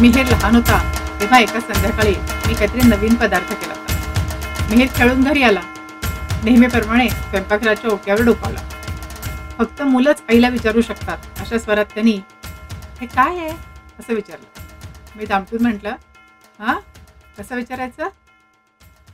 मिहीर 0.00 0.26
लहान 0.26 0.54
होता 0.54 0.78
तेव्हा 1.20 1.38
एका 1.40 1.60
संध्याकाळी 1.60 2.14
मी 2.46 2.54
काहीतरी 2.54 2.80
नवीन 2.88 3.14
पदार्थ 3.14 3.52
केला 3.52 3.72
होता. 3.72 4.74
हे 4.74 4.86
खेळून 4.86 5.22
घरी 5.24 5.42
आला. 5.42 5.60
नेहमीप्रमाणे 6.44 7.08
स्वयंपाकघराच्या 7.08 7.90
ओक्यावर 7.90 8.22
डोकावला. 8.22 8.60
फक्त 9.58 9.82
मुलंच 9.82 10.22
आईला 10.28 10.48
विचारू 10.48 10.80
शकतात 10.80 11.40
अशा 11.40 11.58
स्वरात 11.58 11.84
त्यांनी 11.84 12.20
हे 13.00 13.06
काय 13.06 13.38
आहे? 13.38 13.50
असं 14.00 14.14
विचारलं. 14.14 14.46
मी 15.16 15.26
दामटून 15.26 15.62
म्हटलं 15.62 15.96
हां? 16.58 16.76
कसं 17.38 17.56
विचारायचं? 17.56 18.08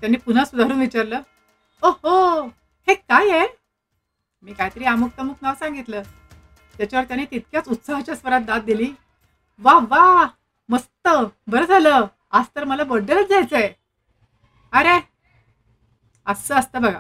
त्यांनी 0.01 0.17
पुन्हा 0.17 0.45
सुधारून 0.45 0.79
विचारलं 0.79 1.21
ओ 1.83 1.91
हो 1.91 2.47
हे 2.89 2.95
काय 2.95 3.31
आहे? 3.31 3.47
मी 4.43 4.53
काहीतरी 4.53 4.85
अमुक 4.85 5.11
तमुक 5.19 5.37
नाव 5.43 5.55
सांगितलं. 5.55 6.03
त्याच्यावर 6.79 7.05
त्याने 7.05 7.25
तितक्याच 7.25 7.69
उत्साहाच्या 7.69 8.17
स्वरात 8.17 8.41
दाद 8.41 8.63
दिली. 8.63 8.93
वा 9.59 9.75
वा! 9.75 10.27
मस्त 10.69 11.09
बरं 11.47 11.65
झालं. 11.65 12.07
आज 12.31 12.45
तर 12.57 12.65
मला 12.65 12.85
बर्थडेलाच 12.85 13.29
जायचंय. 13.29 13.73
अरे 14.73 14.99
असं 16.27 16.55
असतं 16.55 16.83
बघा. 16.83 16.99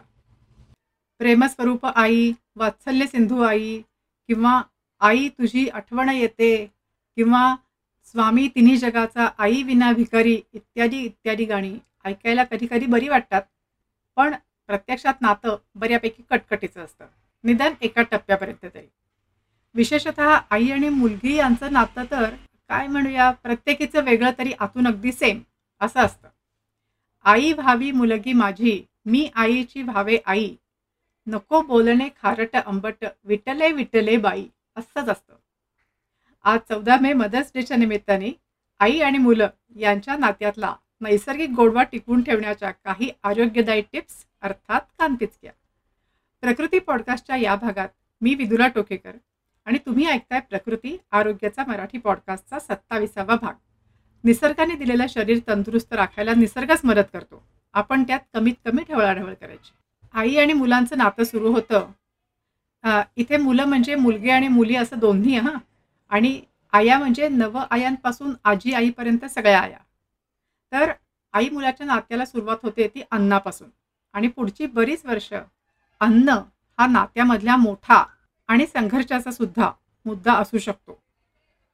प्रेमस्वरूप 1.18 1.86
आई 1.86 2.32
वात्सल्य 2.56 3.06
सिंधू 3.06 3.42
आई 3.42 3.80
किंवा 4.28 4.62
आई 5.00 5.28
तुझी 5.28 5.68
आठवण 5.68 6.08
येते 6.08 6.50
किंवा 7.16 7.56
स्वामी 8.04 8.48
तिन्ही 8.48 8.76
जगाचा 8.76 9.28
आई 9.38 9.62
विना 9.62 9.92
भिकारी 9.92 10.40
इत्यादी 10.52 10.98
इत्यादी 10.98 11.44
गाणी 11.44 11.78
ऐकायला 12.04 12.44
कधी 12.44 12.66
कधी 12.70 12.86
बरी 12.86 13.08
वाटतात. 13.08 13.42
पण 14.16 14.34
प्रत्यक्षात 14.66 15.20
नातं 15.20 15.56
बऱ्यापैकी 15.74 16.22
कटकटीचं 16.30 16.84
असतं. 16.84 17.06
निदान 17.44 17.74
एका 17.80 18.02
टप्प्यापर्यंत 18.02 18.66
तरी. 18.74 18.86
विशेषतः 19.74 20.38
आई 20.50 20.70
आणि 20.70 20.88
मुलगी 20.88 21.34
यांचं 21.34 21.72
नातं 21.72 22.04
तर 22.10 22.34
काय 22.70 22.86
म्हणूया? 22.86 23.30
प्रत्येकीचं 23.30 24.04
वेगळं 24.04 24.30
तरी 24.38 24.52
आतून 24.58 24.86
अगदी 24.86 25.12
सेम 25.12 25.40
असं 25.80 26.00
असतं. 26.00 26.28
आई 27.24 27.52
व्हावी 27.52 27.90
मुलगी 27.90 28.32
माझी. 28.32 28.82
मी 29.04 29.28
आईची 29.34 29.82
भावे 29.82 30.18
आई. 30.26 30.54
नको 31.26 31.60
बोलणे 31.62 32.08
खारट 32.22 32.56
आंबट 32.56 33.04
विटले 33.24 33.70
विटले 33.72 34.16
बाई. 34.16 34.46
असंच 34.76 35.08
असतं. 35.08 35.34
आज 36.44 36.58
चौदा 36.68 36.96
मे 37.00 37.12
मदर्स 37.12 37.50
डेच्या 37.54 37.76
निमित्ताने 37.76 38.30
आई 38.80 39.00
आणि 39.00 39.18
मुलं 39.18 39.48
यांच्या 39.76 40.16
नात्यातला 40.16 40.74
नैसर्गिक 41.00 41.50
गोडवा 41.50 41.82
टिकवून 41.82 42.22
ठेवण्याच्या 42.22 42.70
काही 42.70 43.10
आरोग्यदायी 43.22 43.82
टिप्स 43.92 44.24
अर्थात 44.42 44.80
कांतिचक्या 44.98 45.52
प्रकृती 46.42 46.78
पॉडकास्टच्या 46.78 47.36
या 47.36 47.54
भागात 47.56 47.88
मी 48.20 48.34
विदुला 48.34 48.68
टोकेकर. 48.68 49.16
आणि 49.66 49.78
तुम्ही 49.86 50.06
ऐकताय 50.06 50.40
प्रकृती 50.40 50.96
आरोग्याचा 51.10 51.64
मराठी 51.68 51.98
पॉडकास्टचा 51.98 52.58
सत्ताविसावा 52.58 53.36
भाग. 53.36 53.54
निसर्गाने 54.24 54.74
दिलेलं 54.74 55.06
शरीर 55.08 55.38
तंदुरुस्त 55.48 55.92
राखायला 55.92 56.34
निसर्गच 56.34 56.80
मदत 56.84 57.08
करतो. 57.12 57.42
आपण 57.74 58.02
त्यात 58.02 58.20
कमीत 58.34 58.54
कमी 58.64 58.82
ढवळाढवळ 58.88 59.34
करायची. 59.34 59.72
आई 60.14 60.36
आणि 60.36 60.52
मुलांचं 60.52 60.98
नातं 60.98 61.24
सुरू 61.24 61.52
होतं. 61.52 61.90
इथे 63.16 63.36
मुलं 63.36 63.64
म्हणजे 63.64 63.94
मुलगे 63.94 64.30
आणि 64.30 64.48
मुली 64.48 64.76
असं 64.76 64.98
दोन्ही 64.98 65.36
हां. 65.36 65.56
आणि 66.10 66.40
आया 66.72 66.98
म्हणजे 66.98 67.28
नव 67.28 67.58
आयांपासून 67.70 68.32
आजी 68.44 68.72
आईपर्यंत 68.72 69.24
सगळ्या 69.24 69.60
आया. 69.60 69.78
तर 70.72 70.92
आई 71.32 71.48
मुलाच्या 71.48 71.86
नात्याला 71.86 72.24
सुरुवात 72.24 72.56
होते 72.62 72.86
ती 72.88 73.02
अन्नापासून. 73.10 73.68
आणि 74.14 74.28
पुढची 74.28 74.66
बरीच 74.66 75.04
वर्ष 75.06 75.32
अन्न 76.00 76.28
हा 76.78 76.86
नात्यामधल्या 76.86 77.56
मोठा 77.56 78.04
आणि 78.48 78.66
संघर्षाचा 78.66 79.30
सुद्धा 79.30 79.70
मुद्दा 80.06 80.32
असू 80.32 80.58
शकतो. 80.58 80.98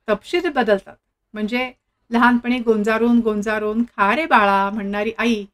तपशील 0.09 0.48
बदलतात. 0.48 0.97
म्हणजे 1.34 1.73
लहानपणी 2.11 2.59
गोंजारून 2.59 3.20
गोंजारून 3.20 3.83
खा 3.83 4.15
रे 4.17 4.27
बाळा 4.27 4.70
म्हणणारी 4.70 5.12
आई 5.19 5.45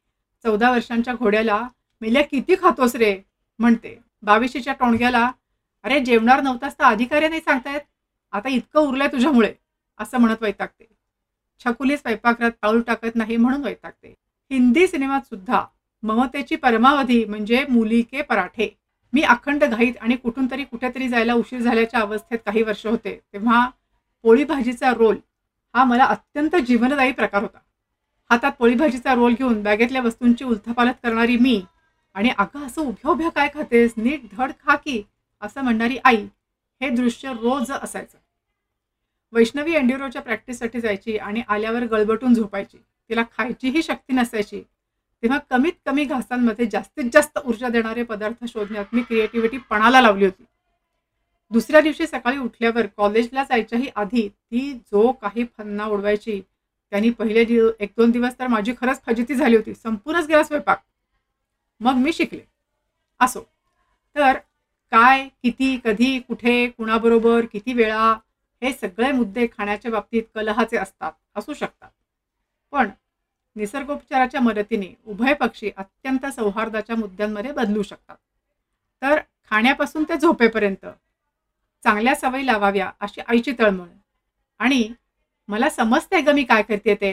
चौदा 0.45 0.71
वर्षांच्या 0.71 1.13
घोड्याला 1.13 1.61
मेल्या 2.01 2.21
किती 2.23 2.55
खातोस 2.55 2.95
रे 2.95 3.15
म्हणते. 3.59 3.97
बावीशीच्या 4.23 4.73
टोणग्याला 4.73 5.31
अरे 5.83 5.99
जेवणार 5.99 6.41
नव्हतास 6.41 6.79
तर 6.79 6.83
अधिकारी 6.83 7.27
नाही 7.27 7.41
सांगतायत. 7.41 7.81
आता 8.31 8.49
इतकं 8.49 8.79
उरलंय 8.79 9.07
तुझ्यामुळे 9.07 9.53
असं 9.97 10.17
म्हणत 10.17 10.41
वैतागते. 10.41 10.85
छकुली 11.65 11.97
स्वयंपाकघरात 11.97 12.51
पाऊल 12.61 12.81
टाकत 12.81 13.15
नाही 13.15 13.37
म्हणून 13.37 13.63
वैतागते. 13.63 14.13
हिंदी 14.51 14.87
सिनेमात 14.87 15.21
सुद्धा 15.21 15.65
ममतेची 16.03 16.55
परमावधी 16.55 17.25
म्हणजे 17.25 17.65
मुली 17.69 18.01
के 18.01 18.21
पराठे. 18.21 18.78
मी 19.13 19.21
अखंड 19.21 19.63
घाईत 19.63 19.93
आणि 20.01 20.15
कुठून 20.15 20.47
तरी 20.51 20.63
कुठेतरी 20.63 21.07
जायला 21.09 21.33
उशीर 21.33 21.61
झाल्याच्या 21.61 21.99
अवस्थेत 21.99 22.39
काही 22.45 22.61
वर्ष 22.63 22.85
होते 22.85 23.19
तेव्हा 23.33 23.69
पोळी 24.23 24.43
भाजीचा 24.43 24.91
रोल 24.93 25.17
हा 25.75 25.83
मला 25.83 26.05
अत्यंत 26.05 26.55
जीवनदायी 26.55 27.11
प्रकार 27.11 27.41
होता. 27.41 27.57
हातात 28.29 28.51
पोळी 28.51 28.75
भाजीचा 28.75 29.13
रोल 29.15 29.33
घेऊन 29.33 29.61
बॅगेतल्या 29.63 30.01
वस्तूंची 30.01 30.45
उलथापालथ 30.45 30.93
करणारी 31.03 31.37
मी 31.37 31.61
आणि 32.15 32.29
अगं 32.37 32.65
असं 32.65 32.81
उभ्या 32.81 33.11
उभ्या 33.11 33.29
काय 33.29 33.49
खातेस 33.53 33.93
नीट 33.97 34.21
धड 34.31 34.51
खा 34.65 34.75
की 34.75 35.01
असं 35.41 35.61
म्हणणारी 35.61 35.97
आई 36.03 36.25
हे 36.81 36.89
दृश्य 36.89 37.33
रोज 37.33 37.71
असायचं. 37.71 38.17
वैष्णवी 39.33 39.73
एंड्युरोच्या 39.73 40.21
प्रॅक्टिससाठी 40.21 40.81
जायची 40.81 41.17
आणि 41.17 41.41
आल्यावर 41.47 41.85
गळबटून 41.85 42.33
झोपायची. 42.33 42.77
तिला 43.09 43.23
खायचीही 43.37 43.83
शक्ती 43.83 44.13
नसायची. 44.13 44.63
तेव्हा 45.23 45.39
कमीत 45.49 45.73
कमी 45.85 46.03
घासांमध्ये 46.05 46.65
जास्तीत 46.65 47.09
जास्त 47.13 47.39
ऊर्जा 47.45 47.69
देणारे 47.69 48.03
पदार्थ 48.03 48.45
शोधण्यात 48.45 48.85
मी 48.93 49.01
क्रिएटिव्हिटी 49.01 49.57
पणाला 49.57 50.01
लावली 50.01 50.25
होती. 50.25 50.43
दुसऱ्या 51.51 51.81
दिवशी 51.81 52.07
सकाळी 52.07 52.37
उठल्यावर 52.37 52.85
कॉलेजला 52.97 53.43
जायच्याही 53.43 53.89
आधी 53.95 54.27
ती 54.29 54.73
जो 54.73 55.11
काही 55.11 55.45
फन्ना 55.57 55.85
उडवायची 55.85 56.41
त्यांनी 56.91 57.09
पहिले 57.09 57.45
दिव 57.45 57.69
एक 57.79 57.91
दोन 57.97 58.11
दिवस 58.11 58.39
तर 58.39 58.47
माझी 58.47 58.73
खरंच 58.81 59.01
फजिती 59.05 59.35
झाली 59.35 59.55
होती. 59.55 59.73
संपूर्णच 59.73 60.27
गेला 60.27 60.43
स्वयंपाक. 60.43 60.83
मग 61.79 61.93
मी 61.93 62.13
शिकले. 62.13 62.41
असो. 63.19 63.41
तर 64.15 64.37
काय 64.91 65.27
किती 65.43 65.79
कधी 65.85 66.19
कुठे 66.19 66.69
कुणाबरोबर 66.69 67.45
किती 67.53 67.73
वेळा 67.73 68.17
हे 68.61 68.73
सगळे 68.73 69.11
मुद्दे 69.11 69.47
खाण्याच्या 69.47 69.91
बाबतीत 69.91 70.23
कलहाचे 70.35 70.77
असतात. 70.77 71.11
असू 71.35 71.53
शकतात. 71.53 71.89
पण 72.71 72.89
निसर्गोपचाराच्या 73.59 74.41
मदतीने 74.41 74.93
उभय 75.05 75.33
पक्षी 75.33 75.71
अत्यंत 75.77 76.25
सौहार्दाच्या 76.25 76.95
मुद्द्यांमध्ये 76.95 77.51
बदलू 77.51 77.83
शकतात. 77.83 78.15
तर 79.01 79.19
खाण्यापासून 79.49 80.03
ते 80.03 80.17
झोपेपर्यंत 80.17 80.85
चांगल्या 81.83 82.15
सवयी 82.15 82.45
लावाव्या 82.45 82.91
अशी 82.99 83.21
आईची 83.21 83.51
तळमळ. 83.59 83.87
आणि 84.59 84.87
मला 85.47 85.69
समजते 85.69 86.21
ग 86.21 86.29
मी 86.29 86.43
काय 86.43 86.61
करते 86.61 86.95
ते 86.95 87.11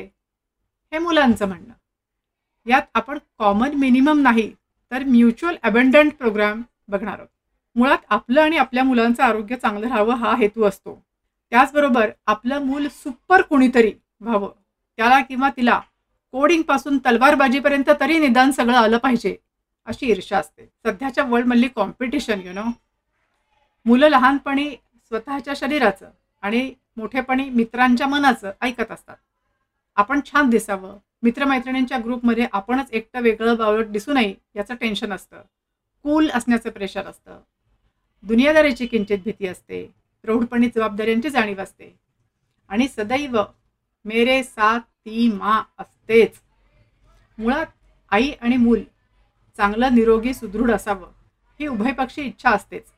हे 0.92 0.98
मुलांचं 0.98 1.48
म्हणणं. 1.48 1.72
यात 2.66 2.82
आपण 2.94 3.18
कॉमन 3.38 3.74
मिनिमम 3.74 4.20
नाही 4.20 4.50
तर 4.92 5.04
म्युच्युअल 5.04 5.56
अबंडंट 5.62 6.14
प्रोग्राम 6.14 6.62
बघणार 6.88 7.14
आहोत. 7.14 7.28
मुळात 7.76 7.98
आपलं 8.08 8.40
आणि 8.40 8.56
आपल्या 8.56 8.84
मुलांचं 8.84 9.22
आरोग्य 9.22 9.56
चांगलं 9.56 9.88
राहावं 9.88 10.14
हा 10.14 10.34
हेतू 10.36 10.64
असतो. 10.64 11.02
त्याचबरोबर 11.50 12.10
आपलं 12.26 12.64
मूल 12.64 12.88
सुपर 12.88 13.42
कुणीतरी 13.42 13.92
व्हावं 14.20 14.52
त्याला 14.98 15.20
किंवा 15.22 15.50
तिला 15.56 15.80
कोडिंगपासून 16.36 16.98
तलवारबाजीपर्यंत 16.98 17.90
तरी 18.00 18.18
निदान 18.18 18.50
सगळं 18.50 18.76
आलं 18.76 18.98
पाहिजे 18.98 19.36
अशी 19.84 20.06
ईर्षा 20.06 20.38
असते. 20.38 20.66
सध्याच्या 20.86 21.24
वर्ल्डमधली 21.24 21.68
कॉम्पिटिशन 21.68 22.40
यु 22.40 22.52
नो 22.52 22.64
मुलं 23.86 24.08
लहानपणी 24.08 24.70
स्वतःच्या 25.10 25.54
शरीराचं 25.56 26.10
आणि 26.42 26.74
मोठेपणी 26.96 27.48
मित्रांच्या 27.50 28.06
मनाचं 28.06 28.52
ऐकत 28.60 28.92
असतात. 28.92 29.16
आपण 29.96 30.20
छान 30.26 30.50
दिसावं 30.50 30.98
मित्रमैत्रिणींच्या 31.22 31.98
ग्रुपमध्ये 31.98 32.46
आपणच 32.52 32.90
एकटं 32.92 33.20
वेगळं 33.20 33.56
बावळट 33.56 33.86
दिसू 33.86 34.12
नये 34.12 34.34
याचं 34.56 34.74
टेन्शन 34.74 35.12
असतं. 35.12 35.42
कूल 36.02 36.30
असण्याचं 36.34 36.70
प्रेशर 36.70 37.06
असतं. 37.06 37.40
दुनियादारीची 38.22 38.86
किंचित 38.86 39.18
भीती 39.24 39.46
असते. 39.46 39.94
प्रौढपणी 40.22 40.68
जबाबदाऱ्यांची 40.76 41.30
जाणीव 41.30 41.62
असते. 41.62 41.96
आणि 42.68 42.88
सदैव 42.88 43.42
मेरे 44.04 44.42
साथ 44.42 44.80
ती 44.80 45.32
मा 45.32 45.62
तेच. 46.08 46.40
मुळात 47.38 47.66
आई 48.10 48.30
आणि 48.30 48.56
मूल 48.56 48.82
चांगलं 49.56 49.94
निरोगी 49.94 50.34
सुदृढ 50.34 50.70
असावं 50.70 51.12
ही 51.60 51.66
उभयपक्षी 51.66 52.22
इच्छा 52.22 52.50
असतेच. 52.50 52.92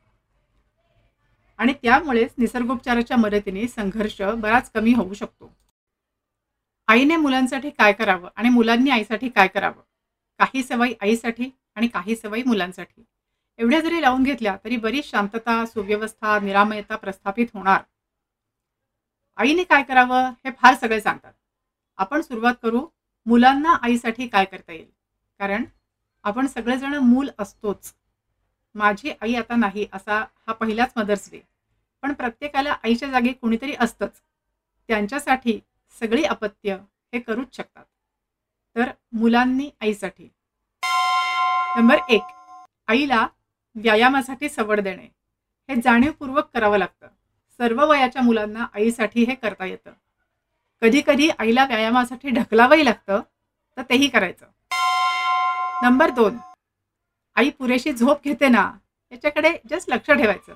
आणि 1.58 1.72
त्यामुळेच 1.72 2.34
निसर्गोपचाराच्या 2.38 3.16
मदतीने 3.16 3.69
संघर्ष 3.69 4.22
बराच 4.22 4.70
कमी 4.70 4.93
होऊ 4.93 5.14
शकतो. 5.14 5.56
आईने 6.88 7.16
मुलांसाठी 7.16 7.70
काय 7.70 7.93
करावं 7.93 8.28
आणि 8.37 8.49
मुलांनी 8.49 8.90
आईसाठी 8.90 9.28
काय 9.28 9.49
करावं? 9.49 9.82
काही 10.38 10.62
सवयी 10.62 10.94
आईसाठी 11.00 11.50
आणि 11.75 11.88
काही 11.88 12.16
सवयी 12.16 12.43
मुलांसाठी. 12.43 13.02
एवढ्या 13.58 13.81
जरी 13.81 14.02
लावून 14.02 14.22
घेतल्या 14.22 14.56
तरी 14.64 14.76
बरीच 14.76 15.10
शांतता 15.10 15.66
सुव्यवस्था 15.66 16.38
निरामयता 16.40 16.96
प्रस्थापित 16.96 17.46
होणार. 17.55 17.81
आईने 19.37 19.64
काय 19.64 19.82
करावं 19.82 20.28
हे 20.44 20.50
फार 20.50 20.75
सगळे 20.75 21.00
सांगतात. 21.00 21.32
आपण 21.96 22.20
सुरुवात 22.20 22.55
करू 22.62 22.87
मुलांना 23.29 23.73
आईसाठी 23.83 24.29
काय 24.29 24.45
करता 24.45 24.73
येईल? 24.73 24.87
कारण 25.39 25.65
आपण 26.23 26.47
सगळेजण 26.47 26.95
मूल 26.95 27.31
असतोच. 27.39 27.95
माझी 28.75 29.11
आई 29.21 29.35
आता 29.35 29.57
नाही 29.57 29.87
असा 29.93 30.25
हा 30.47 30.53
पहिलाच 30.53 30.93
मदर्स 30.97 31.31
डे 31.31 31.41
पण 32.03 32.13
प्रत्येकाला 32.13 32.77
आईच्या 32.85 33.11
जागी 33.11 33.33
कोणीतरी 33.33 33.75
असतंच. 33.81 34.11
त्यांच्यासाठी 34.89 35.61
सगळी 36.01 36.25
अपत्य 36.25 36.75
हे 37.15 37.21
करूच 37.21 37.57
शकतात. 37.57 37.85
तर 38.77 38.91
मुलांनी 39.13 39.71
आईसाठी. 39.81 40.29
नंबर 41.77 41.97
एक 42.09 42.23
आईला 42.87 43.29
व्यायामासाठी 43.75 44.49
सवड 44.49 44.81
देणे. 44.81 45.09
हे 45.69 45.81
जाणीवपूर्वक 45.81 46.51
करावं 46.55 46.79
लागतं. 46.79 47.07
सर्व 47.59 47.89
वयाच्या 47.89 48.23
मुलांना 48.23 48.67
आईसाठी 48.75 49.25
हे 49.25 49.35
करता 49.35 49.65
येतं. 49.65 49.93
कधी 50.83 51.01
कधी 51.07 51.29
आईला 51.39 51.65
व्यायामासाठी 51.65 52.31
ढकलावंही 52.31 52.85
लागतं 52.85 53.21
तर 53.77 53.83
तेही 53.83 54.09
करायचं. 54.09 54.47
नंबर 55.83 56.11
दोन 56.11 56.37
आई 57.37 57.51
पुरेशी 57.51 57.93
झोप 57.93 58.25
घेते 58.25 58.49
ना 58.49 58.71
याच्याकडे 59.13 59.53
जस्ट 59.71 59.91
लक्ष 59.91 60.11
ठेवायचं. 60.11 60.55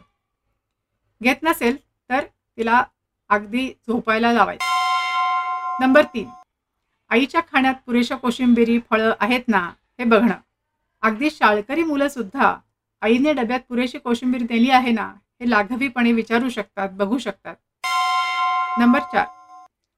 घेत 1.21 1.43
नसेल 1.43 1.77
तर 2.11 2.25
तिला 2.59 2.83
अगदी 3.31 3.69
झोपायला 3.89 4.33
लावायचं. 4.33 4.65
नंबर 5.81 6.05
तीन 6.05 6.29
आईच्या 7.11 7.41
खाण्यात 7.53 7.75
पुरेशा 7.87 8.17
कोशिंबिरी 8.17 8.79
फळं 8.91 9.13
आहेत 9.21 9.49
ना 9.49 9.67
हे 9.99 10.05
बघणं. 10.05 10.35
अगदी 11.03 11.31
शाळकरी 11.31 11.83
मुलं 11.83 12.09
सुद्धा 12.09 12.55
आईने 13.03 13.33
डब्यात 13.33 13.61
पुरेशी 13.69 13.99
कोशिंबीर 13.99 14.43
दिली 14.43 14.71
आहे 14.71 14.93
ना 14.93 15.13
हे 15.41 15.51
लाघवीपणे 15.51 16.13
विचारू 16.13 16.49
शकतात 16.49 16.89
बघू 16.93 17.19
शकतात. 17.19 17.57
नंबर 18.79 19.01
चार 19.13 19.27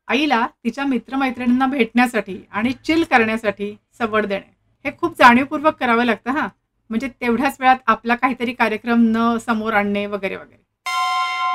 आईला 0.09 0.47
तिच्या 0.65 0.85
मित्रमैत्रिणींना 0.85 1.67
भेटण्यासाठी 1.67 2.45
आणि 2.53 2.73
चिल 2.73 3.05
करण्यासाठी 3.05 3.77
सवड 3.99 4.27
देणे. 4.27 4.55
हे 4.85 4.97
खूप 4.99 5.13
जाणीवपूर्वक 5.19 5.75
करावं 5.75 6.05
लागतं 6.05 6.31
हां. 6.31 6.49
म्हणजे 6.91 7.09
तेवढ्याच 7.09 7.57
वेळात 7.61 7.77
आपला 7.87 8.15
काहीतरी 8.15 8.53
कार्यक्रम 8.53 8.99
न 9.01 9.39
समोर 9.39 9.73
आणणे 9.73 10.07
वगैरे 10.07 10.37
वगैरे. 10.37 10.63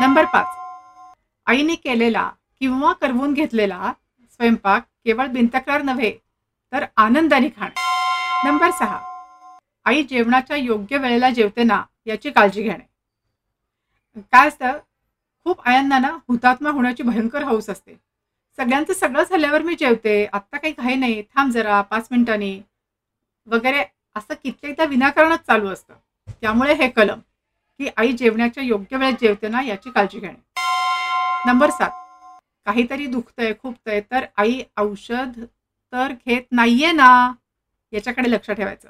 नंबर 0.02 0.26
पाच. 0.26 0.46
आईने 1.46 1.76
केलेला 1.76 2.32
किंवा 2.60 2.94
करवून 2.94 3.34
घेतलेला 3.34 3.94
स्वयंपाक 4.32 4.84
केवळ 5.06 5.28
बिनतक्रार 5.28 5.82
नव्हे 5.82 6.12
तर 6.72 6.86
आनंदाने 6.98 7.50
खाणे. 7.50 7.80
नंबर 8.50 8.72
सहा. 8.72 9.00
आई 9.86 10.04
जेवणाच्या 10.04 10.58
योग्य 10.58 10.98
वेळेला 10.98 11.30
जेवते 11.30 11.64
ना 11.64 11.84
याची 12.06 12.32
काळजी 12.32 12.64
घेणे. 12.64 12.90
काय 14.32 14.48
असतं? 14.48 14.80
खूप 15.44 15.62
आयांना 15.66 16.00
ना 16.00 16.08
हुतात्मा 16.08 16.70
होण्याची 16.70 17.04
भयंकर 17.04 17.44
हौस 17.44 17.70
असते. 17.70 18.09
सगळ्यांचं 18.58 18.94
सगळं 18.94 19.24
झाल्यावर 19.24 19.62
मी 19.62 19.76
जेवते. 19.76 20.26
आत्ता 20.26 20.58
काही 20.58 20.74
काही 20.74 20.96
नाही. 20.96 21.22
थांब 21.22 21.52
जरा 21.52 21.82
पाच 21.82 22.08
मिनिटांनी. 22.12 22.62
वगैरे 23.48 23.84
असं 24.16 24.34
कित्येकदा 24.44 24.84
विनाकारणच 24.84 25.40
चालू 25.40 25.68
असतं. 25.68 25.94
त्यामुळे 26.42 26.74
हे 26.74 26.90
कलम 26.90 27.20
की 27.80 27.90
आई 27.98 28.12
जेवण्याच्या 28.12 28.64
योग्य 28.64 28.98
वेळेत 28.98 29.14
जेवते 29.22 29.48
ना 29.48 29.62
याची 29.62 29.92
काळजी 29.92 30.20
घेणे. 30.20 30.62
नंबर 31.46 31.70
सात. 31.70 31.90
काहीतरी 32.66 33.06
दुखतंय 33.06 33.54
खुपतंय 33.62 34.02
तर 34.02 34.26
आई 34.38 34.62
औषध 34.78 35.44
तर 35.94 36.12
घेत 36.12 36.42
नाहीये 36.52 36.92
ना? 36.92 37.32
याच्याकडे 37.92 38.32
लक्ष 38.32 38.52
ठेवायचं. 38.52 38.90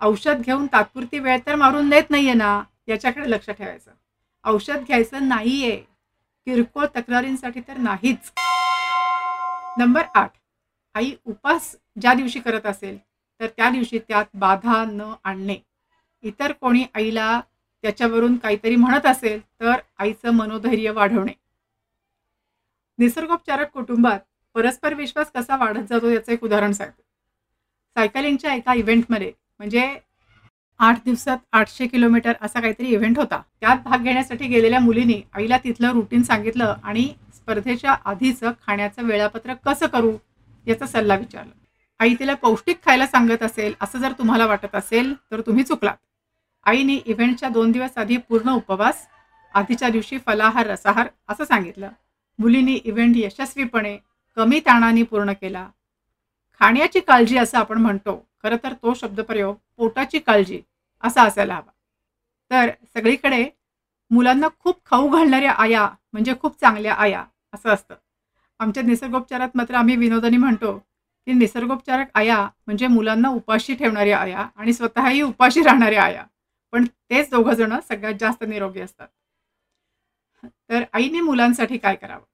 औषध 0.00 0.40
घेऊन 0.40 0.66
तात्पुरती 0.66 1.18
वेळ 1.18 1.38
तर 1.46 1.54
मारून 1.54 1.88
देत 1.88 2.10
नाहीये 2.10 2.34
ना? 2.34 2.62
याच्याकडे 2.88 3.30
लक्ष 3.30 3.50
ठेवायचं. 3.50 3.90
औषध 4.44 4.84
घ्यायचं 4.86 5.28
नाहीये. 5.28 5.76
किरकोळ 6.46 6.86
तक्रारींसाठी 6.96 7.60
तर 7.60 7.76
नाहीच. 7.76 8.32
नंबर 9.78 10.04
आठ. 10.14 10.30
आई 10.94 11.14
उपास 11.24 11.74
ज्या 12.00 12.12
दिवशी 12.14 12.40
करत 12.40 12.66
असेल 12.66 12.98
तर 13.40 13.46
त्या 13.46 13.70
दिवशी 13.70 13.98
त्यात 13.98 14.24
बाधा 14.34 14.84
न 14.84 15.12
आणणे. 15.24 15.56
इतर 16.24 16.52
कोणी 16.52 16.84
आईला 16.94 17.40
त्याच्यावरून 17.84 18.36
काहीतरी 18.36 18.76
म्हणत 18.76 19.06
असेल 19.06 19.40
तर 19.60 19.80
आईचं 19.98 20.30
मनोधैर्य 20.30 20.90
वाढवणे. 20.90 21.32
निसर्गोपचारक 22.98 23.70
कुटुंबात 23.70 24.20
परस्पर 24.54 24.94
विश्वास 24.94 25.30
कसा 25.34 25.56
वाढत 25.56 25.88
जातो 25.90 26.10
याचं 26.10 26.32
एक 26.32 26.44
उदाहरण 26.44 26.72
सांगते. 26.72 27.02
सायकलिंगच्या 27.96 28.54
एका 28.54 28.74
इव्हेंटमध्ये 28.74 29.32
म्हणजे 29.58 29.82
आठ 30.80 31.02
दिवसात 31.04 31.38
आठशे 31.52 31.86
किलोमीटर 31.86 32.32
असा 32.42 32.60
काहीतरी 32.60 32.88
इव्हेंट 32.88 33.18
होता. 33.18 33.40
त्यात 33.60 33.82
भाग 33.84 34.02
घेण्यासाठी 34.02 34.46
गेलेल्या 34.48 34.80
मुलीने 34.80 35.20
आईला 35.32 35.58
तिथलं 35.64 35.92
रुटीन 35.92 36.22
सांगितलं 36.22 36.74
आणि 36.82 37.12
स्पर्धेच्या 37.44 37.94
आधीचं 38.04 38.52
खाण्याचं 38.66 39.04
वेळापत्रक 39.04 39.56
कसं 39.64 39.86
करू 39.86 40.12
याचा 40.66 40.86
सल्ला 40.86 41.16
विचारला. 41.16 41.52
आई 42.00 42.14
तिला 42.18 42.34
पौष्टिक 42.34 42.76
खायला 42.84 43.06
सांगत 43.06 43.42
असेल 43.42 43.74
असं 43.80 43.98
जर 43.98 44.12
तुम्हाला 44.18 44.46
वाटत 44.46 44.74
असेल 44.74 45.12
तर 45.30 45.40
तुम्ही 45.40 45.64
चुकलात. 45.64 45.96
आईने 46.66 46.94
इव्हेंटच्या 47.06 47.48
दोन 47.48 47.72
दिवस 47.72 47.98
आधी 47.98 48.16
पूर्ण 48.18 48.50
उपवास 48.50 49.06
आधीच्या 49.54 49.88
दिवशी 49.88 50.18
फलाहार 50.26 50.66
रसाहार 50.66 51.08
असं 51.28 51.44
सांगितलं. 51.44 51.88
मुलींनी 52.38 52.78
इव्हेंट 52.84 53.16
यशस्वीपणे 53.16 53.96
कमी 54.36 54.60
ताणाने 54.60 55.02
पूर्ण 55.02 55.32
केला. 55.32 55.66
खाण्याची 56.60 57.00
काळजी 57.00 57.36
असं 57.38 57.58
आपण 57.58 57.78
म्हणतो 57.78 58.16
खरं 58.42 58.56
तर 58.64 58.72
तो 58.72 58.94
शब्दप्रयोग 58.94 59.56
पोटाची 59.76 60.18
काळजी 60.18 60.60
असा 61.04 61.22
असायला 61.22 61.54
हवा. 61.54 61.70
तर 62.50 62.70
सगळीकडे 62.94 63.44
मुलांना 64.10 64.48
खूप 64.58 64.84
खाऊ 64.86 65.08
घालणाऱ्या 65.08 65.52
आया 65.52 65.88
म्हणजे 66.12 66.32
खूप 66.42 66.60
चांगल्या 66.60 66.94
आया 66.94 67.24
असं 67.54 67.68
असतं. 67.68 67.94
आमच्या 68.58 68.82
निसर्गोपचारात 68.82 69.48
मात्र 69.54 69.74
आम्ही 69.74 69.96
विनोदानी 69.96 70.36
म्हणतो 70.36 70.78
की 71.26 71.32
निसर्गोपचारक 71.32 72.06
आया 72.14 72.48
म्हणजे 72.66 72.86
मुलांना 72.86 73.28
उपाशी 73.28 73.74
ठेवणाऱ्या 73.74 74.18
आया 74.18 74.48
आणि 74.56 74.72
स्वतःही 74.72 75.22
उपाशी 75.22 75.62
राहणाऱ्या 75.62 76.02
आया. 76.02 76.24
पण 76.72 76.84
तेच 76.84 77.30
दोघंजण 77.30 77.80
सगळ्यात 77.88 78.14
जास्त 78.20 78.44
निरोगी 78.48 78.80
असतात. 78.80 79.08
तर 80.70 80.82
आईने 80.92 81.20
मुलांसाठी 81.20 81.78
काय 81.78 81.94
करावं? 81.94 82.24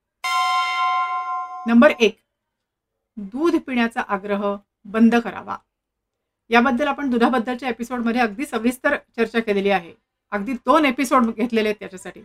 नंबर 1.66 1.90
एक 2.00 2.18
दूध 3.16 3.56
पिण्याचा 3.56 4.00
आग्रह 4.00 4.56
बंद 4.84 5.14
करावा. 5.14 5.56
याबद्दल 6.50 6.86
आपण 6.86 7.10
दुधाबद्दलच्या 7.10 7.68
एपिसोडमध्ये 7.68 8.20
अगदी 8.20 8.46
सविस्तर 8.46 8.96
चर्चा 8.96 9.40
केलेली 9.40 9.70
आहे. 9.70 9.94
अगदी 10.30 10.52
दोन 10.52 10.84
एपिसोड 10.84 11.26
घेतलेले 11.26 11.68
आहेत 11.68 11.76
त्याच्यासाठी. 11.78 12.20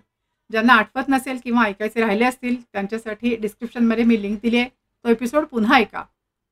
ज्यांना 0.51 0.73
आठवत 0.73 1.03
नसेल 1.09 1.37
किंवा 1.43 1.63
ऐकायचे 1.63 2.01
राहिले 2.01 2.25
असतील 2.25 2.61
त्यांच्यासाठी 2.63 3.35
डिस्क्रिप्शनमध्ये 3.35 4.03
मी 4.03 4.21
लिंक 4.21 4.39
दिली 4.41 4.57
आहे. 4.57 4.69
तो 5.05 5.09
एपिसोड 5.09 5.45
पुन्हा 5.45 5.77
ऐका. 5.77 6.03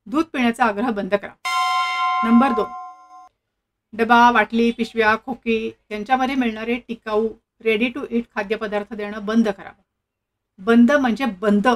दूध 0.06 0.24
पिण्याचा 0.24 0.64
आग्रह 0.64 0.90
बंद 0.90 1.14
करा. 1.14 1.32
नंबर 2.24 2.52
दोन. 2.52 2.70
डबा 3.92 4.30
वाटली 4.30 4.70
पिशव्या 4.70 5.14
खोकी 5.26 5.70
यांच्यामध्ये 5.90 6.34
मिळणारे 6.34 6.74
टिकाऊ 6.88 7.28
रेडी 7.64 7.88
टू 7.88 8.04
ईट 8.10 8.24
खाद्यपदार्थ 8.34 8.94
देणं 8.94 9.24
बंद 9.26 9.48
करावं 9.48 9.82
बंद 10.58 10.92
म्हणजे 10.92 11.24
बंद. 11.40 11.68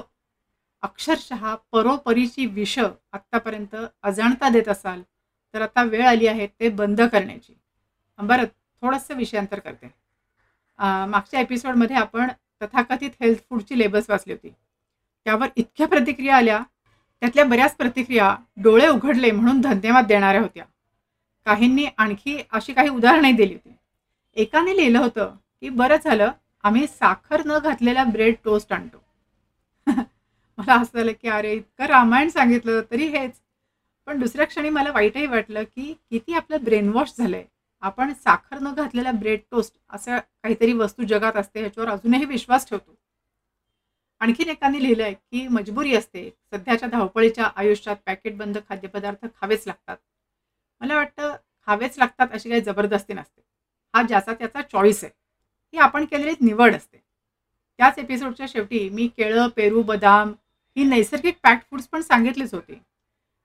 अक्षरशः 0.82 1.54
परोपरीची 1.73 2.47
विष 2.47 2.78
आत्तापर्यंत 2.78 3.76
अजाणता 4.02 4.49
देत 4.49 4.69
असाल 4.69 5.02
तर 5.54 5.62
आता 5.62 5.83
वेळ 5.83 6.07
आली 6.07 6.26
आहे 6.26 6.47
ते 6.61 6.69
बंद 6.69 7.00
करण्याची. 7.02 7.57
बरं 8.19 8.45
थोडंसं 8.83 9.14
विषयांतर 9.14 9.59
करते. 9.59 9.88
मागच्या 10.78 11.40
एपिसोडमध्ये 11.40 11.97
आपण 11.97 12.28
तथाकथित 12.62 13.11
हेल्थ 13.20 13.38
फूडची 13.50 13.78
लेबल्स 13.78 14.11
वाचली 14.11 14.32
होती. 14.32 14.49
त्यावर 15.25 15.49
इतक्या 15.56 15.87
प्रतिक्रिया 15.87 16.37
आल्या 16.37 16.62
त्यातल्या 17.20 17.44
बऱ्याच 17.44 17.76
प्रतिक्रिया 17.76 18.37
डोळे 18.56 18.88
उघडले 18.88 19.30
म्हणून 19.30 19.61
धन्यवाद 19.61 20.06
देणाऱ्या 20.06 20.40
होत्या. 20.40 20.64
काहींनी 21.44 21.87
आणखी 21.97 22.42
अशी 22.52 22.73
काही 22.73 22.88
उदाहरणंही 22.88 23.32
दिली 23.32 23.54
होती. 23.54 23.76
एकाने 24.37 24.76
लिहिलं 24.76 24.99
होतं 24.99 25.35
की 25.61 25.68
बरं 25.68 25.97
झालं 26.04 26.32
आम्ही 26.62 26.87
साखर 26.87 27.42
न 27.47 27.58
घातलेला 27.58 28.04
ब्रेड 28.04 28.35
टोस्ट 28.44 28.73
आणतो. 28.73 29.04
मला 30.58 30.75
असं 30.80 30.99
झालं 30.99 31.12
की 31.23 31.28
अरे 31.28 31.52
इतकं 31.52 31.85
रामायण 31.85 32.28
सांगितलं 32.28 32.80
तरी 32.90 33.06
हेच. 33.06 33.32
पण 34.06 34.18
दुसऱ्या 34.18 34.47
क्षणी 34.47 34.68
मला 34.68 34.92
वाईटही 34.92 35.26
वाटलं 35.26 35.62
की 35.62 35.94
किती 36.11 36.35
आपलं 36.35 36.56
ब्रेनवॉश 36.64 37.12
झालंय. 37.18 37.44
आपण 37.80 38.12
साखर 38.12 38.58
न 38.58 38.75
घातलेला 38.75 39.12
ब्रेड 39.12 39.40
टोस्ट 39.50 39.76
असं 39.90 40.18
काहीतरी 40.18 40.73
वस्तू 40.73 41.02
जगात 41.02 41.37
असते 41.37 41.61
ह्याच्यावर 41.61 41.90
अजूनही 41.90 42.25
विश्वास 42.25 42.68
ठेवतो. 42.68 42.99
आणखीन 44.20 44.49
एकाने 44.49 44.82
लिहिलंय 44.82 45.12
की 45.12 45.49
मजबुरी 45.49 45.97
असते. 45.97 46.30
सध्याच्या 46.30 46.88
धावपळीच्या 46.88 47.50
आयुष्यात 47.56 47.97
पॅकेट 48.06 48.37
बंद 48.37 48.58
खाद्यपदार्थ 48.68 49.26
खावेच 49.40 49.62
लागतात. 49.66 49.97
मला 50.80 50.97
वाटतं 50.97 51.37
खावेच 51.66 51.99
लागतात 51.99 52.28
अशी 52.32 52.49
काही 52.49 52.61
जबरदस्ती 52.61 53.14
नसते. 53.14 53.42
हा 53.94 54.02
ज्याचा 54.02 54.35
त्याचा 54.35 54.62
चॉईस 54.62 55.04
आहे. 55.04 55.12
ही 55.73 55.78
आपण 55.78 56.04
केलेली 56.04 56.35
निवड 56.40 56.75
असते. 56.75 56.99
त्याच 57.78 57.99
एपिसोडच्या 57.99 58.47
शेवटी 58.49 58.88
मी 58.88 59.08
केळं 59.08 59.49
पेरू 59.49 59.82
बदाम 59.82 60.32
ही 60.76 60.85
नैसर्गिक 60.85 61.38
पॅक्ड 61.42 61.62
फूड्स 61.70 61.88
पण 61.88 62.00
सांगितलीच 62.00 62.54
होती. 62.54 62.78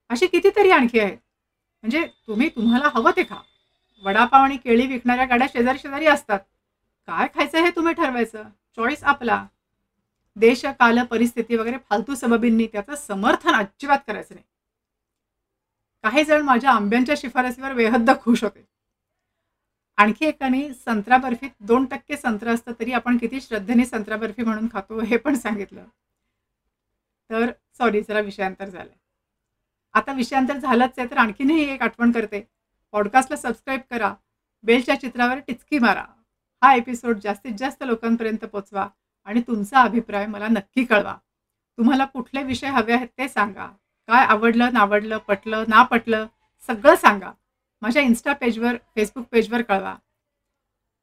अशी 0.10 0.28
कितीतरी 0.28 0.72
आणखी 0.72 1.00
आहेत. 1.00 1.18
म्हणजे 1.82 2.08
तुम्ही 2.28 2.50
तुम्हाला 2.50 2.90
हवं 2.94 3.12
ते 3.12 3.24
खा. 3.24 3.42
वडापाव 4.04 4.44
आणि 4.44 4.58
केळी 4.58 4.88
विकणाऱ्या 4.88 5.26
गाड्या 5.26 5.48
शेजारी 5.48 5.78
शेजारी 5.78 6.06
असतात. 6.06 6.40
काय 7.06 7.28
खायचं 7.28 7.58
हे 7.58 7.70
तुम्ही 7.70 7.94
ठरवायचं? 7.94 8.44
चॉईस 8.76 9.04
आपला. 9.04 9.48
देश 10.36 10.66
काल 10.66 11.04
परिस्थिती 11.04 11.56
वगैरे 11.56 11.78
फालतू 11.90 12.16
सबबींनी 12.16 12.68
त्याचं 12.68 12.96
समर्थन 12.96 13.56
अजिबात 13.56 14.00
करायचं 14.08 14.36
नाही. 14.36 14.46
काही 16.04 16.24
जण 16.24 16.42
माझ्या 16.42 16.72
आंब्यांच्या 16.72 17.16
शिफारसीवर 17.18 17.74
बेहद्द 17.74 18.12
खुश 18.22 18.44
होते. 18.44 18.66
आणखी 19.98 20.26
एकाने 20.26 20.74
संत्रा 20.74 21.18
बर्फीत 21.18 21.50
दोन 21.60 21.86
टक्के 21.86 22.18
संत्र 22.18 22.54
असतं 22.54 22.72
तरी 22.80 22.94
आपण 22.94 23.18
किती 23.18 23.42
श्रद्धेने 23.42 23.86
संत्रा 23.86 24.18
बर्फी 24.18 24.44
म्हणून 24.44 24.68
खातो 24.74 25.00
हे 25.00 25.18
पण 25.18 25.36
सांगितलं. 25.36 25.86
तर 27.30 27.52
सॉरी 27.78 28.02
जरा 28.02 28.20
विषयांतर 28.20 28.70
झालं. 28.70 28.92
आता 29.94 30.14
विषयांतर 30.14 30.58
झालंच 30.58 30.94
आहे 30.98 31.12
तर 31.12 31.18
आणखीनही 31.18 31.70
एक 31.72 31.82
आठवण 31.82 32.12
करते. 32.12 32.48
पॉडकास्टला 32.94 33.38
सबस्क्राईब 33.38 33.82
करा. 33.92 34.14
बेलच्या 34.64 35.00
चित्रावर 35.00 35.40
टिचकी 35.40 35.80
मारा. 35.80 36.06
हा 36.64 36.74
एपिसोड 36.74 37.20
जास्तीत 37.20 37.54
जास्त 37.58 37.84
लोकांपर्यंत 37.88 38.46
पोचवा 38.46 38.88
आणि 39.26 39.42
तुमचा 39.42 39.82
अभिप्राय 39.82 40.26
मला 40.26 40.48
नक्की 40.48 40.86
कळवा. 40.86 41.16
तुम्हाला 41.78 42.06
कुठले 42.06 42.44
विषय 42.44 42.68
हवे 42.68 42.94
आहेत 42.94 43.08
ते 43.18 43.28
सांगा. 43.28 43.68
काय 44.08 44.26
आवडलं 44.26 44.74
नावडलं 44.74 45.18
पटलं 45.18 45.64
ना 45.68 45.84
पटलं 45.84 46.28
सगळं 46.68 46.96
सांगा. 46.96 47.32
माझ्या 47.82 48.02
इन्स्टा 48.02 48.34
पेजवर 48.34 48.76
फेसबुक 48.76 49.26
पेजवर 49.32 49.62
कळवा. 49.62 49.96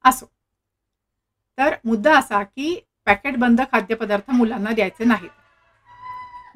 असो. 0.04 0.26
तर 1.58 1.74
मुद्दा 1.84 2.18
असा 2.18 2.42
की 2.42 2.80
पॅकेट 3.06 3.36
बंद 3.36 3.60
खाद्यपदार्थ 3.72 4.30
मुलांना 4.30 4.70
द्यायचे 4.70 5.04
नाहीत. 5.04 5.30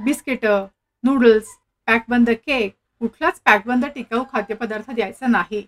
बिस्किटं 0.01 0.67
नूडल्स 1.03 1.47
पॅक 1.87 2.05
बंद 2.09 2.31
केक 2.31 2.77
कुठलाच 3.05 3.41
पॅकबंद 3.41 3.85
टिकाऊ 3.85 4.25
खाद्यपदार्थ 4.33 4.91
द्यायचा 4.91 5.27
नाही. 5.27 5.67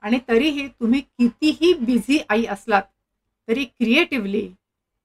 आणि 0.00 0.18
तरीही 0.28 0.68
तुम्ही 0.68 1.00
कितीही 1.00 1.74
बिझी 1.74 2.22
आई 2.28 2.44
असलात 2.44 2.82
तरी 3.48 3.64
क्रिएटिव्हली 3.64 4.54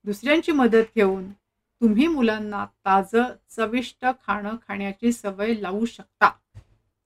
दुसऱ्यांची 0.04 0.52
मदत 0.52 0.94
घेऊन 0.96 1.32
तुम्ही 1.80 2.06
मुलांना 2.06 2.64
ताजं 2.64 3.24
चविष्ट 3.50 4.06
खाणं 4.26 4.56
खाण्याची 4.68 5.12
सवय 5.12 5.54
लावू 5.54 5.84
शकता. 5.84 6.28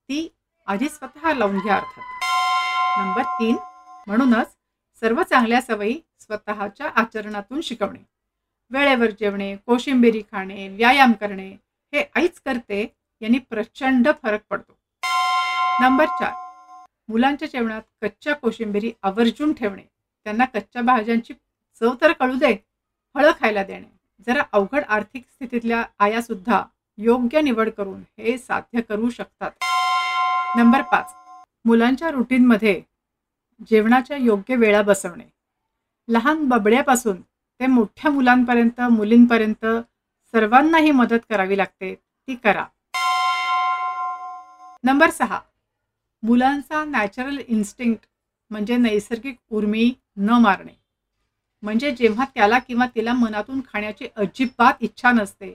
ती 0.09 0.35
आधी 0.67 0.89
स्वतः 0.89 1.35
लावून 1.35 1.59
घ्या 1.59 1.77
अर्थात. 1.77 2.03
नंबर 2.99 3.23
तीन 3.23 3.57
म्हणूनच 4.07 4.57
सर्व 5.01 5.23
चांगल्या 5.23 5.61
सवयी 5.61 6.01
स्वतःच्या 6.21 6.89
आचरणातून 6.89 7.61
शिकवणे. 7.61 8.07
वेळेवर 8.71 9.11
जेवणे 9.11 9.57
कोशिंबिरी 9.57 10.23
खाणे 10.33 10.69
व्यायाम 10.69 11.13
करणे 11.13 11.51
हे 11.95 12.11
आईच 12.15 12.41
करते 12.41 13.00
यांनी 13.21 13.39
प्रचंड 13.39 14.09
फरक 14.23 14.41
पडतो. 14.51 14.79
नंबर 15.81 16.05
चार. 16.05 16.33
मुलांच्या 17.09 17.49
जेवणात 17.49 17.83
कच्च्या 18.03 18.35
कोशिंबिरी 18.35 18.93
आवर्जून 19.03 19.53
ठेवणे. 19.53 19.83
त्यांना 20.25 20.45
कच्च्या 20.45 20.83
भाज्यांची 20.83 21.35
चव 21.81 21.95
तर 22.01 22.13
कळू 22.13 22.35
दे 22.35 22.57
फळं 23.15 23.31
खायला 23.41 23.65
देणे. 23.65 23.99
जरा 24.27 24.43
अवघड 24.53 24.85
आर्थिक 24.89 25.23
स्थितीतल्या 25.31 25.85
आया 25.99 26.23
सुद्धा 26.23 26.65
योग्य 26.99 27.41
निवड 27.41 27.71
करून 27.71 28.01
हे 28.19 28.39
साध्य 28.39 28.81
करू 28.81 29.11
शकतात. 29.11 29.51
नंबर 30.57 30.83
पाच. 30.83 31.15
मुलांच्या 31.65 32.11
रुटीनमध्ये 32.11 32.83
जेवणाच्या 33.71 34.17
योग्य 34.17 34.57
वेळा 34.57 34.83
बसवणे. 34.83 35.25
लहान 36.09 36.49
बबड्यापासून 36.49 37.21
ते 37.61 37.67
मोठ्या 37.67 38.11
मुलांपर्यंत 38.11 38.81
मुलींपर्यंत 38.81 39.67
सर्वांनाही 40.33 40.91
मदत 40.91 41.27
करावी 41.29 41.57
लागते. 41.57 41.95
ती 41.95 42.35
करा. 42.35 42.65
नंबर 44.85 45.11
सहा 45.11 45.41
मुलांचा 46.23 46.85
नॅचरल 46.85 47.39
इन्स्टिंक्ट 47.49 48.09
म्हणजे 48.51 48.77
नैसर्गिक 48.77 49.37
उर्मी 49.51 49.95
न 50.17 50.31
मारणे. 50.31 50.73
म्हणजे 51.63 51.91
जेव्हा 51.91 52.25
त्याला 52.35 52.59
किंवा 52.59 52.87
तिला 52.95 53.13
मनातून 53.13 53.61
खाण्याची 53.61 54.09
अजिबात 54.17 54.73
इच्छा 54.81 55.13
नसते 55.13 55.55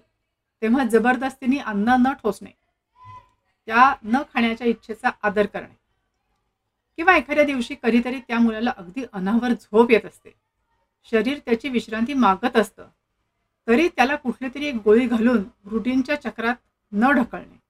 तेव्हा 0.62 0.84
जबरदस्तीने 0.84 1.58
अन्न 1.58 1.90
न 1.90 2.14
ठोसणे. 2.14 2.50
त्या 3.66 3.96
न 4.04 4.18
खाण्याच्या 4.34 4.68
इच्छेचा 4.68 5.10
आदर 5.24 5.46
करणे. 5.46 5.78
किंवा 6.96 7.18
एखाद्या 7.18 7.44
दिवशी 7.44 7.76
कधीतरी 7.84 8.20
त्या 8.20 8.40
मुलाला 8.40 8.74
अगदी 8.78 9.06
अनावर 9.14 9.50
झोप 9.50 9.92
येत 9.92 10.06
असते. 10.06 10.34
शरीर 11.12 11.40
त्याची 11.46 11.70
विश्रांती 11.70 12.14
मागत 12.14 12.58
असतं. 12.58 12.88
तरी 13.68 13.88
त्याला 13.88 14.16
कुठली 14.16 14.50
तरी 14.56 14.66
एक 14.66 14.76
गोळी 14.76 15.08
घालून 15.08 15.44
रुटीनच्या 15.66 16.22
चक्रात 16.22 16.56
न 16.92 17.12
ढकलणे. 17.12 17.65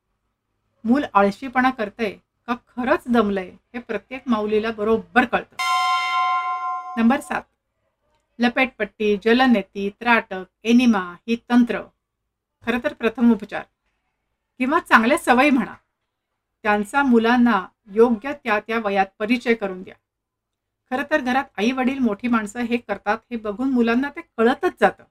मूल 0.86 1.06
आळशीपणा 1.14 1.70
करतंय 1.70 2.18
का 2.48 2.54
खरंच 2.54 3.04
दमलंय 3.08 3.50
हे 3.50 3.80
प्रत्येक 3.80 4.22
माऊलीला 4.28 4.72
बरोबर 4.72 5.26
कळतं. 5.26 5.56
नंबर 6.98 7.20
सात. 7.20 7.42
लपेटपट्टी 8.40 9.18
जलनेती 9.18 9.90
त्राटक 9.90 10.44
एनिमा 10.64 11.00
ही 11.00 11.36
तंत्र. 11.36 11.82
खरं 12.66 12.80
तर 12.84 12.94
प्रथम 12.94 13.32
उपचार. 13.32 13.64
किंवा 14.58 14.80
चांगल्या 14.80 15.18
सवयी 15.18 15.50
म्हणा. 15.50 15.74
त्यांचा 16.64 17.04
मुलांना 17.04 17.68
योग्य 17.92 18.34
त्या 18.34 18.60
त्या 18.60 18.80
वयात 18.80 19.06
परिचय 19.20 19.54
करून 19.54 19.84
द्या. 19.84 19.96
खरं 20.92 21.04
तर 21.12 21.22
घरात 21.22 21.44
आई 21.58 21.72
वडील 21.72 22.00
मोठी 22.00 22.28
माणसं 22.28 22.60
हे 22.60 22.78
करतात 22.78 23.18
हे 23.32 23.38
बघून 23.38 23.72
मुलांना 23.72 24.10
ते 24.10 24.22
कळतच 24.22 24.74
जातं. 24.82 25.04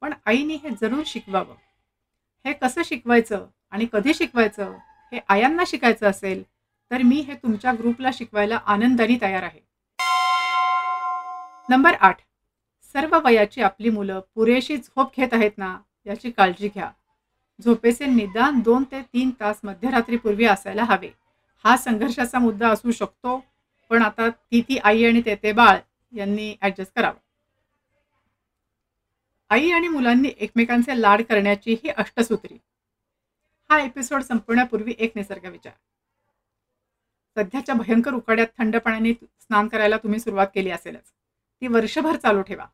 पण 0.00 0.14
आईने 0.26 0.54
हे 0.54 0.70
जरूर 0.70 1.02
शिकवावं. 1.06 1.54
हे 2.44 2.52
कसं 2.52 2.82
शिकवायचं 2.84 3.46
आणि 3.70 3.86
कधी 3.92 4.14
शिकवायचं? 4.14 4.78
हे 5.12 5.20
आयांना 5.28 5.62
शिकायचं 5.66 6.06
असेल 6.06 6.42
तर 6.90 7.02
मी 7.02 7.16
हे 7.20 7.34
तुमच्या 7.34 7.72
ग्रुपला 7.72 8.10
शिकवायला 8.14 8.58
आनंदाने 8.66 9.16
तयार 9.22 9.42
आहे. 9.42 9.60
नंबर 11.68 11.94
आठ. 12.00 12.20
सर्व 12.94 13.18
वयाची 13.24 13.62
आपली 13.62 13.90
मुलं 13.90 14.20
पुरेशी 14.34 14.76
झोप 14.76 15.16
घेत 15.16 15.34
आहेत 15.34 15.58
ना 15.58 15.76
याची 16.06 16.30
काळजी 16.30 16.68
घ्या. 16.68 16.90
झोपेचे 17.60 18.06
निदान 18.06 18.60
दोन 18.60 18.84
ते 18.84 19.00
तीन 19.02 19.30
तास 19.40 19.60
मध्यरात्रीपूर्वी 19.64 20.44
असायला 20.44 20.84
हवे. 20.84 21.10
हा 21.64 21.76
संघर्षाचा 21.76 22.38
मुद्दा 22.38 22.68
असू 22.68 22.90
शकतो 22.90 23.38
पण 23.90 24.02
आता 24.02 24.28
ती 24.30 24.60
ती 24.60 24.78
आई 24.78 25.04
आणि 25.04 25.22
ते 25.26 25.34
ते 25.42 25.52
बाळ 25.52 25.78
यांनी 26.12 26.54
ॲडजस्ट 26.60 26.92
करावं. 26.96 27.18
आई 29.50 29.70
आणि 29.70 29.88
मुलांनी 29.88 30.30
एकमेकांचे 30.36 31.00
लाड 31.00 31.22
करण्याची 31.22 31.76
ही 31.84 31.88
अष्टसूत्री. 31.88 32.56
हा 33.72 33.78
एपिसोड 33.80 34.22
संपवण्यापूर्वी 34.22 34.94
एक 34.98 35.12
निसर्ग 35.16 35.44
विचार. 35.50 35.72
सध्याच्या 37.36 37.74
भयंकर 37.74 38.14
उकाड्यात 38.14 38.46
थंड 38.58 38.76
पाण्याने 38.76 39.12
स्नान 39.12 39.68
करायला 39.68 39.96
तुम्ही 39.96 40.18
सुरुवात 40.20 40.46
केली 40.54 40.70
असेलच. 40.70 41.12
ती 41.60 41.66
वर्षभर 41.66 42.16
चालू 42.16 42.42
ठेवा. 42.42 42.66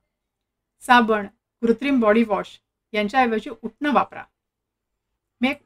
साबण 0.81 1.27
कृत्रिम 1.63 2.01
बॉडी 2.01 2.25
वॉश 2.25 2.49
यांच्याऐवजी 2.93 3.51
उठणं 3.51 3.93
वापरा. 3.93 4.25
मी 5.41 5.49
एक 5.49 5.63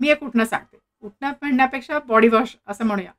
मी 0.00 0.08
एक 0.08 0.22
उठणं 0.22 0.44
सांगते. 0.44 0.78
उठणं 1.02 1.32
म्हणण्यापेक्षा 1.42 1.98
बॉडी 1.98 2.28
वॉश 2.28 2.56
असं 2.66 2.86
म्हणूया. 2.86 3.12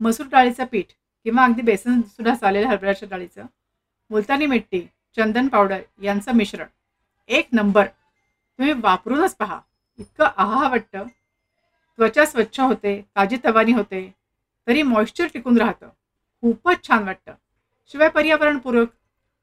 मसूर 0.00 0.26
डाळीचं 0.26 0.64
पीठ 0.64 0.86
किंवा 1.24 1.44
अगदी 1.44 1.62
बेसन 1.62 2.00
सुद्धा 2.00 2.34
चालेल 2.34 2.66
हरभऱ्याच्या 2.66 3.08
डाळीचं. 3.08 3.46
मुलतानी 4.10 4.46
मिट्टी 4.46 4.86
चंदन 5.16 5.48
पावडर 5.48 5.82
यांचं 6.02 6.32
मिश्रण. 6.32 6.66
एक 7.28 7.48
नंबर 7.52 7.86
तुम्ही 7.86 8.72
वापरूनच 8.72 9.36
पहा. 9.36 9.60
इतकं 9.98 10.28
आहा 10.36 10.68
वाटतं. 10.68 11.04
त्वचा 11.96 12.24
स्वच्छ 12.26 12.60
होते 12.60 13.00
ताजीतवानी 13.16 13.72
होते 13.72 14.14
तरी 14.66 14.82
मॉइश्चर 14.82 15.26
टिकून 15.34 15.58
राहतं. 15.58 15.88
खूपच 16.40 16.86
छान 16.86 17.04
वाटतं. 17.04 17.32
शिवाय 17.86 18.08
पर्यावरणपूरक 18.08 18.88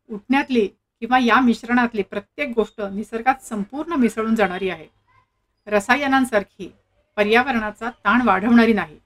उठण्यातली 0.10 0.68
किंवा 1.00 1.20
या 1.20 1.40
मिश्रणातली 1.40 2.02
प्रत्येक 2.02 2.50
गोष्ट 2.56 2.82
निसर्गात 2.82 3.44
संपूर्ण 3.44 3.94
मिसळून 3.94 4.36
जाणारी 4.36 4.70
आहे. 4.70 4.88
रसायनांसारखी 5.68 6.74
पर्यावरणाचा 7.16 7.90
ताण 7.90 8.22
वाढवणारी 8.22 8.74
नाही. 8.74 9.00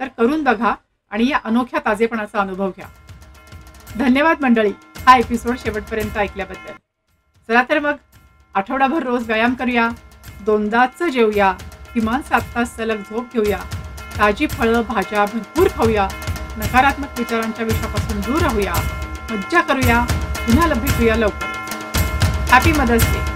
तर 0.00 0.08
करून 0.08 0.42
बघा 0.42 0.74
आणि 1.10 1.28
या 1.28 1.38
अनोख्या 1.44 1.80
ताजेपणाचा 1.84 2.40
अनुभव 2.40 2.70
घ्या. 2.70 2.88
धन्यवाद 3.98 4.40
मंडळी 4.40 4.72
हा 5.06 5.16
एपिसोड 5.16 5.58
शेवटपर्यंत 5.58 6.16
ऐकल्याबद्दल. 6.18 6.72
चला 7.48 7.62
तर 7.68 7.78
मग 7.78 7.94
आठवडाभर 8.54 9.02
रोज 9.02 9.26
व्यायाम 9.26 9.54
करूया. 9.54 9.88
दोनदाचं 10.40 11.08
जेवूया. 11.08 11.52
किमान 11.94 12.22
सात 12.22 12.40
तास 12.54 12.76
सलग 12.76 12.96
झोप 12.96 13.32
घेऊया. 13.32 13.58
ताजी 14.18 14.46
फळं 14.46 14.80
भाज्या 14.80 15.24
भरपूर 15.24 15.68
खाऊया. 15.68 16.08
नकारात्मक 16.58 17.08
विचारांच्या 17.18 17.64
विषयापासून 17.64 18.20
दूर 18.20 18.42
राहूया. 18.42 18.74
मज्जा 19.30 19.60
करूया. 19.60 20.04
पुन्हा 20.46 20.66
लभेटूया 20.66 21.16
लवकर. 21.16 21.46
Happy 22.50 22.72
mother's 22.72 23.12
day 23.12 23.35